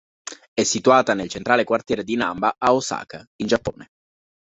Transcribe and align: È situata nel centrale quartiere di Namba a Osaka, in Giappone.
È 0.51 0.63
situata 0.63 1.13
nel 1.13 1.29
centrale 1.29 1.63
quartiere 1.63 2.03
di 2.03 2.15
Namba 2.15 2.55
a 2.57 2.73
Osaka, 2.73 3.23
in 3.39 3.45
Giappone. 3.47 3.89